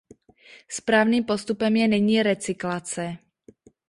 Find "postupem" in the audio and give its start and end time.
1.23-1.75